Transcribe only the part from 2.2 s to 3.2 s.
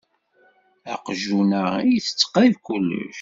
qrib kullec.